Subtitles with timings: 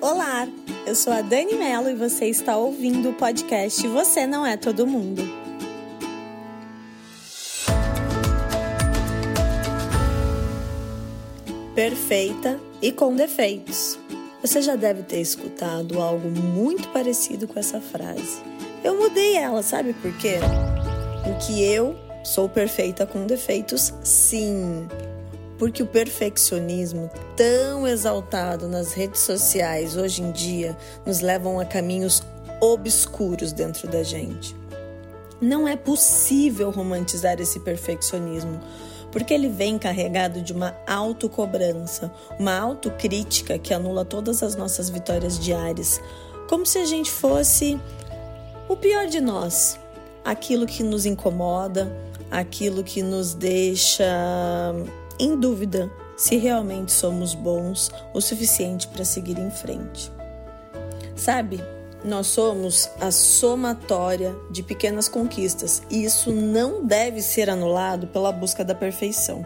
[0.00, 0.46] Olá,
[0.86, 4.86] eu sou a Dani Mello e você está ouvindo o podcast Você Não É Todo
[4.86, 5.24] Mundo.
[11.74, 13.98] Perfeita e com defeitos.
[14.40, 18.40] Você já deve ter escutado algo muito parecido com essa frase.
[18.84, 20.38] Eu mudei ela, sabe por quê?
[21.24, 24.86] Porque eu sou perfeita com defeitos, sim.
[25.58, 32.22] Porque o perfeccionismo, tão exaltado nas redes sociais hoje em dia, nos levam a caminhos
[32.60, 34.56] obscuros dentro da gente.
[35.40, 38.60] Não é possível romantizar esse perfeccionismo,
[39.10, 45.38] porque ele vem carregado de uma autocobrança, uma autocrítica que anula todas as nossas vitórias
[45.38, 46.00] diárias,
[46.48, 47.78] como se a gente fosse
[48.68, 49.78] o pior de nós,
[50.24, 51.90] aquilo que nos incomoda,
[52.30, 54.04] aquilo que nos deixa
[55.18, 60.12] em dúvida se realmente somos bons o suficiente para seguir em frente.
[61.14, 61.60] Sabe,
[62.04, 68.64] nós somos a somatória de pequenas conquistas e isso não deve ser anulado pela busca
[68.64, 69.44] da perfeição.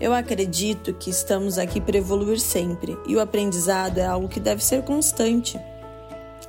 [0.00, 4.64] Eu acredito que estamos aqui para evoluir sempre e o aprendizado é algo que deve
[4.64, 5.60] ser constante.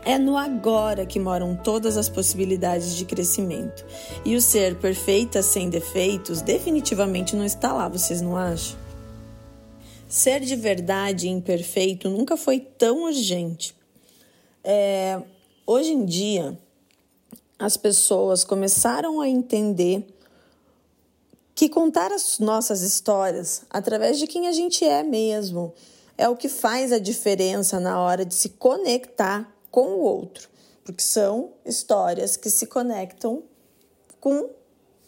[0.04, 3.86] É no agora que moram todas as possibilidades de crescimento.
[4.26, 8.80] E o ser perfeita sem defeitos definitivamente não está lá, vocês não acham?
[10.08, 13.76] Ser de verdade imperfeito nunca foi tão urgente.
[14.64, 15.22] É,
[15.66, 16.58] hoje em dia,
[17.60, 20.06] as pessoas começaram a entender
[21.54, 25.74] que contar as nossas histórias através de quem a gente é mesmo
[26.18, 30.50] é o que faz a diferença na hora de se conectar com o outro,
[30.84, 33.44] porque são histórias que se conectam
[34.20, 34.50] com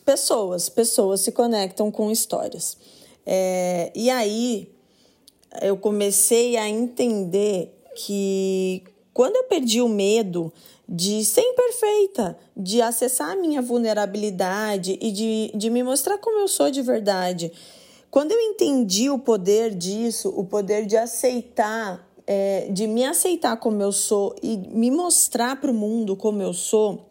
[0.05, 2.77] pessoas, pessoas se conectam com histórias.
[3.25, 4.71] É, e aí
[5.61, 8.83] eu comecei a entender que
[9.13, 10.51] quando eu perdi o medo
[10.89, 16.47] de ser imperfeita, de acessar a minha vulnerabilidade e de, de me mostrar como eu
[16.47, 17.51] sou de verdade,
[18.09, 23.81] quando eu entendi o poder disso, o poder de aceitar é, de me aceitar como
[23.81, 27.09] eu sou e me mostrar para o mundo como eu sou,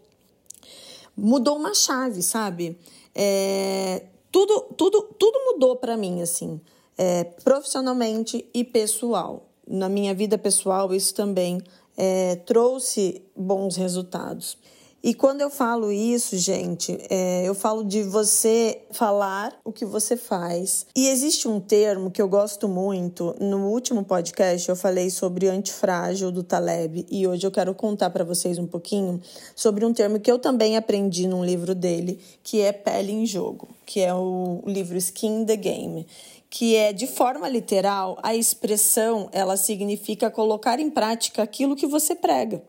[1.17, 2.79] mudou uma chave, sabe?
[3.15, 6.61] É, tudo, tudo, tudo mudou para mim, assim,
[6.97, 9.47] é, profissionalmente e pessoal.
[9.67, 11.63] Na minha vida pessoal, isso também
[11.97, 14.57] é, trouxe bons resultados.
[15.05, 20.17] E quando eu falo isso, gente, é, eu falo de você falar o que você
[20.17, 20.87] faz.
[20.95, 23.35] E existe um termo que eu gosto muito.
[23.41, 28.23] No último podcast eu falei sobre antifrágil do Taleb e hoje eu quero contar para
[28.23, 29.21] vocês um pouquinho
[29.57, 33.69] sobre um termo que eu também aprendi num livro dele, que é pele em jogo,
[33.85, 36.07] que é o livro Skin in the Game
[36.49, 42.15] que é de forma literal, a expressão ela significa colocar em prática aquilo que você
[42.15, 42.63] prega.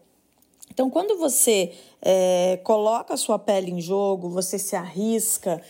[0.73, 5.61] Então, quando você é, coloca a sua pele em jogo, você se arrisca,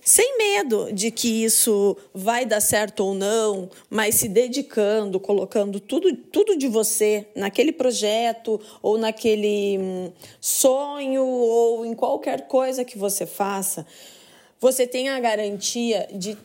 [0.00, 6.16] sem medo de que isso vai dar certo ou não, mas se dedicando, colocando tudo,
[6.16, 13.26] tudo de você naquele projeto ou naquele hum, sonho ou em qualquer coisa que você
[13.26, 13.86] faça,
[14.58, 16.38] você tem a garantia de,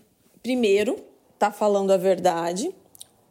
[0.43, 0.93] primeiro,
[1.33, 2.75] estar tá falando a verdade,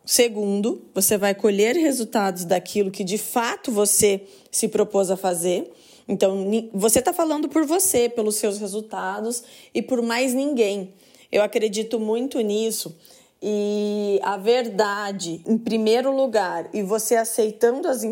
[0.05, 5.71] Segundo, você vai colher resultados daquilo que de fato você se propôs a fazer.
[6.09, 10.93] Então, você está falando por você, pelos seus resultados e por mais ninguém.
[11.31, 12.97] Eu acredito muito nisso.
[13.43, 18.05] E a verdade em primeiro lugar, e você aceitando as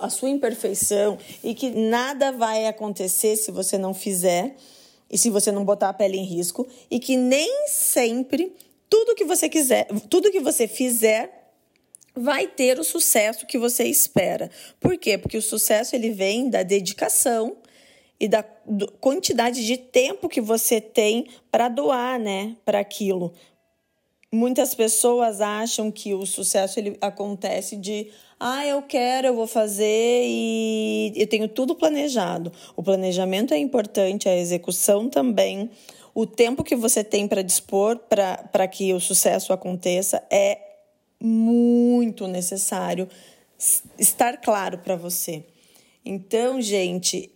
[0.00, 4.54] a sua imperfeição, e que nada vai acontecer se você não fizer,
[5.10, 8.52] e se você não botar a pele em risco, e que nem sempre
[8.90, 11.52] tudo que você quiser, tudo que você fizer
[12.14, 14.50] vai ter o sucesso que você espera.
[14.80, 15.16] Por quê?
[15.16, 17.56] Porque o sucesso ele vem da dedicação
[18.18, 18.42] e da
[19.00, 23.32] quantidade de tempo que você tem para doar, né, para aquilo.
[24.32, 28.08] Muitas pessoas acham que o sucesso ele acontece de
[28.38, 32.52] ah, eu quero, eu vou fazer e eu tenho tudo planejado.
[32.76, 35.70] O planejamento é importante, a execução também
[36.14, 40.58] o tempo que você tem para dispor para que o sucesso aconteça é
[41.20, 43.08] muito necessário
[43.98, 45.44] estar claro para você.
[46.04, 47.30] Então, gente,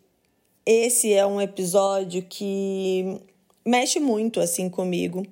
[0.65, 3.21] esse é um episódio que
[3.65, 5.25] mexe muito assim comigo,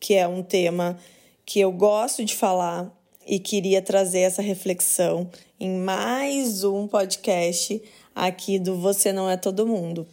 [0.00, 0.96] que é um tema
[1.44, 2.90] que eu gosto de falar
[3.26, 5.28] e queria trazer essa reflexão
[5.60, 7.80] em mais um podcast
[8.14, 10.06] aqui do Você Não É Todo Mundo.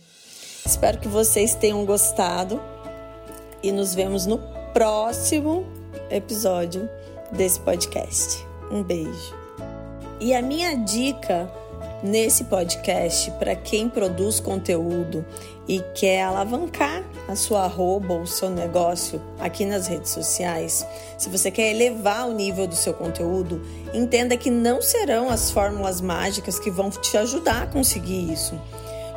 [0.65, 2.61] Espero que vocês tenham gostado
[3.63, 4.39] e nos vemos no
[4.73, 5.65] próximo
[6.11, 6.89] episódio
[7.31, 8.45] desse podcast.
[8.69, 9.35] Um beijo.
[10.19, 11.49] E a minha dica
[12.03, 15.25] nesse podcast para quem produz conteúdo
[15.67, 20.85] e quer alavancar a sua arroba ou o seu negócio aqui nas redes sociais,
[21.17, 23.61] se você quer elevar o nível do seu conteúdo,
[23.93, 28.59] entenda que não serão as fórmulas mágicas que vão te ajudar a conseguir isso.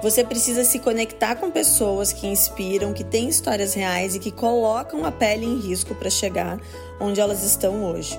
[0.02, 5.04] Você precisa se conectar com pessoas que inspiram, que têm histórias reais e que colocam
[5.04, 6.58] a pele em risco para chegar
[6.98, 8.18] onde elas estão hoje.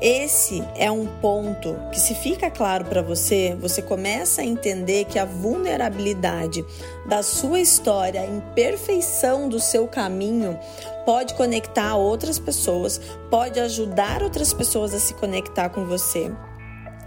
[0.00, 5.18] Esse é um ponto que, se fica claro para você, você começa a entender que
[5.18, 6.64] a vulnerabilidade
[7.06, 10.58] da sua história, a imperfeição do seu caminho,
[11.04, 12.98] pode conectar outras pessoas,
[13.30, 16.32] pode ajudar outras pessoas a se conectar com você.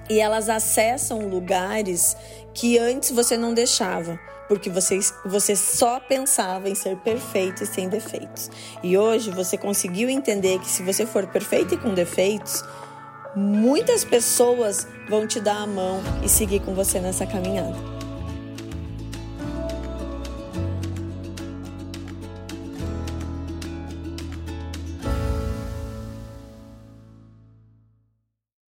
[0.10, 2.16] E elas acessam lugares
[2.54, 7.88] que antes você não deixava porque você, você só pensava em ser perfeito e sem
[7.90, 8.52] defeitos.
[8.84, 12.64] E hoje você conseguiu entender que se você for perfeito e com defeitos,
[13.36, 17.93] muitas pessoas vão te dar a mão e seguir com você nessa caminhada.